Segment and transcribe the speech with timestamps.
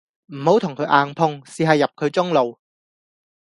[0.33, 2.57] 唔好同佢硬碰，試下入佢中路